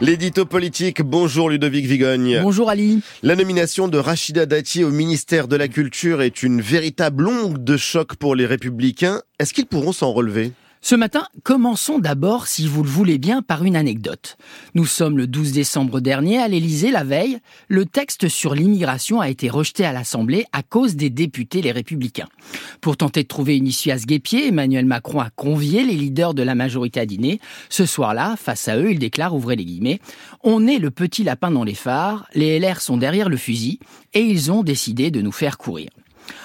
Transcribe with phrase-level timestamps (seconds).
[0.00, 2.40] L'édito politique, bonjour Ludovic Vigogne.
[2.42, 3.00] Bonjour Ali.
[3.22, 7.76] La nomination de Rachida Dati au ministère de la Culture est une véritable onde de
[7.76, 9.22] choc pour les républicains.
[9.38, 10.50] Est-ce qu'ils pourront s'en relever?
[10.84, 14.36] Ce matin, commençons d'abord, si vous le voulez bien, par une anecdote.
[14.74, 17.38] Nous sommes le 12 décembre dernier à l'Élysée, la veille.
[17.68, 22.28] Le texte sur l'immigration a été rejeté à l'Assemblée à cause des députés les républicains.
[22.82, 26.34] Pour tenter de trouver une issue à ce guépier, Emmanuel Macron a convié les leaders
[26.34, 27.40] de la majorité à dîner.
[27.70, 30.00] Ce soir-là, face à eux, il déclare, ouvrez les guillemets,
[30.42, 33.78] on est le petit lapin dans les phares, les LR sont derrière le fusil,
[34.12, 35.88] et ils ont décidé de nous faire courir.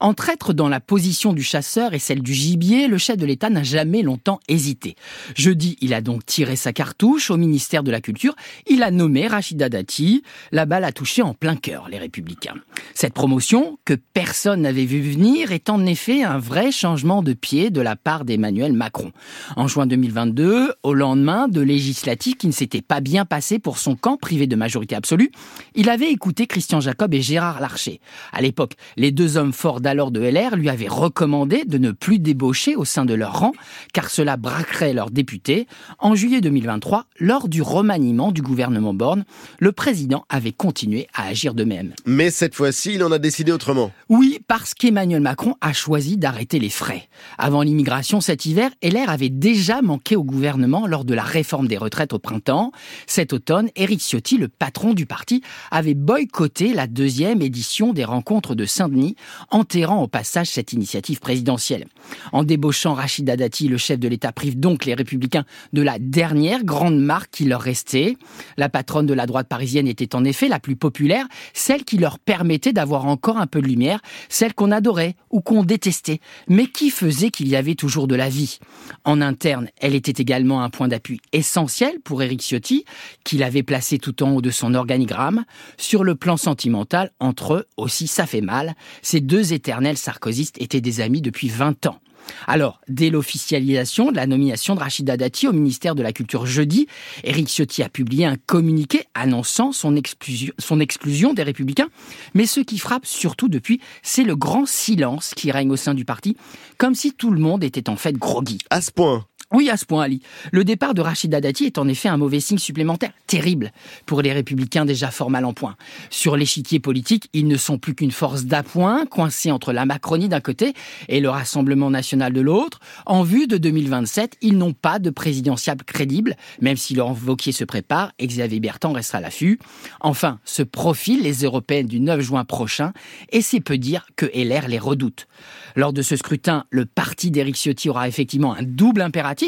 [0.00, 3.50] Entre être dans la position du chasseur et celle du gibier, le chef de l'État
[3.50, 4.96] n'a jamais longtemps hésité.
[5.34, 8.34] Jeudi, il a donc tiré sa cartouche au ministère de la Culture.
[8.66, 10.22] Il a nommé Rachida Dati.
[10.52, 12.54] La balle a touché en plein cœur les Républicains.
[12.94, 17.70] Cette promotion, que personne n'avait vu venir, est en effet un vrai changement de pied
[17.70, 19.12] de la part d'Emmanuel Macron.
[19.56, 23.96] En juin 2022, au lendemain de législatives qui ne s'étaient pas bien passées pour son
[23.96, 25.30] camp privé de majorité absolue,
[25.74, 28.00] il avait écouté Christian Jacob et Gérard Larcher.
[28.32, 32.18] À l'époque, les deux hommes forts alors de LR lui avait recommandé de ne plus
[32.18, 33.52] débaucher au sein de leur rang,
[33.92, 35.66] car cela braquerait leurs députés.
[35.98, 39.24] En juillet 2023, lors du remaniement du gouvernement Borne,
[39.58, 41.92] le président avait continué à agir de même.
[42.06, 43.92] Mais cette fois-ci, il en a décidé autrement.
[44.08, 47.08] Oui, parce qu'Emmanuel Macron a choisi d'arrêter les frais.
[47.38, 51.78] Avant l'immigration cet hiver, LR avait déjà manqué au gouvernement lors de la réforme des
[51.78, 52.72] retraites au printemps.
[53.06, 58.54] Cet automne, Éric Ciotti, le patron du parti, avait boycotté la deuxième édition des rencontres
[58.54, 59.16] de Saint-Denis,
[59.50, 61.86] enterrant au passage cette initiative présidentielle.
[62.32, 66.64] En débauchant Rachida Dati, le chef de l'État prive donc les républicains de la dernière
[66.64, 68.16] grande marque qui leur restait.
[68.56, 72.18] La patronne de la droite parisienne était en effet la plus populaire, celle qui leur
[72.18, 76.90] permettait d'avoir encore un peu de lumière, celle qu'on adorait ou qu'on détestait, mais qui
[76.90, 78.58] faisait qu'il y avait toujours de la vie?
[79.04, 82.84] En interne, elle était également un point d'appui essentiel pour Éric Ciotti,
[83.24, 85.44] qu'il avait placé tout en haut de son organigramme.
[85.76, 88.74] Sur le plan sentimental, entre eux aussi ça fait mal.
[89.02, 92.00] Ces deux éternels sarkozystes étaient des amis depuis 20 ans.
[92.46, 96.86] Alors, dès l'officialisation de la nomination de Rachida Dati au ministère de la Culture jeudi,
[97.24, 101.88] Éric Ciotti a publié un communiqué annonçant son exclusion, son exclusion des Républicains.
[102.34, 106.04] Mais ce qui frappe surtout depuis, c'est le grand silence qui règne au sein du
[106.04, 106.36] parti,
[106.78, 108.58] comme si tout le monde était en fait groggy.
[108.70, 110.22] À ce point oui, à ce point, Ali.
[110.52, 113.72] Le départ de Rachida Dati est en effet un mauvais signe supplémentaire, terrible,
[114.06, 115.74] pour les républicains déjà fort mal en point.
[116.08, 120.40] Sur l'échiquier politique, ils ne sont plus qu'une force d'appoint, coincée entre la Macronie d'un
[120.40, 120.72] côté
[121.08, 122.78] et le Rassemblement national de l'autre.
[123.06, 127.64] En vue de 2027, ils n'ont pas de présidentiable crédible, même si leur Vauquier se
[127.64, 129.58] prépare, Xavier Bertrand restera à l'affût.
[129.98, 132.92] Enfin, se profilent les européennes du 9 juin prochain,
[133.32, 135.26] et c'est peu dire que LR les redoute.
[135.74, 139.39] Lors de ce scrutin, le parti d'Éric Ciotti aura effectivement un double impératif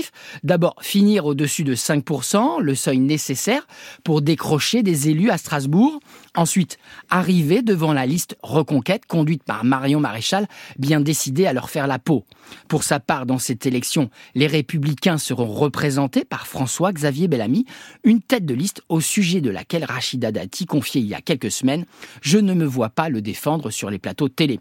[0.42, 3.66] D'abord, finir au-dessus de 5%, le seuil nécessaire
[4.04, 6.00] pour décrocher des élus à Strasbourg.
[6.34, 6.78] Ensuite,
[7.10, 10.46] arriver devant la liste Reconquête conduite par Marion Maréchal,
[10.78, 12.24] bien décidée à leur faire la peau.
[12.68, 17.66] Pour sa part, dans cette élection, les républicains seront représentés par François-Xavier Bellamy,
[18.04, 21.50] une tête de liste au sujet de laquelle Rachida Dati confiait il y a quelques
[21.50, 21.84] semaines
[22.22, 24.60] «Je ne me vois pas le défendre sur les plateaux télé».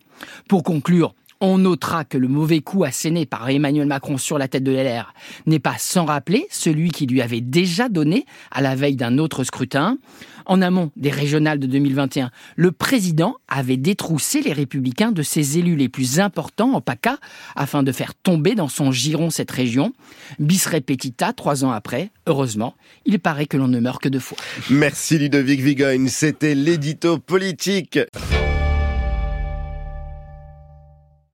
[0.49, 4.63] Pour conclure, on notera que le mauvais coup asséné par Emmanuel Macron sur la tête
[4.63, 5.13] de l'LR
[5.47, 9.43] n'est pas sans rappeler celui qui lui avait déjà donné à la veille d'un autre
[9.43, 9.97] scrutin.
[10.45, 15.75] En amont des régionales de 2021, le président avait détroussé les républicains de ses élus
[15.75, 17.17] les plus importants en PACA
[17.55, 19.93] afin de faire tomber dans son giron cette région.
[20.39, 22.75] Bis repetita, trois ans après, heureusement,
[23.05, 24.37] il paraît que l'on ne meurt que deux fois.
[24.69, 27.99] Merci Ludovic Vigogne, c'était l'édito politique.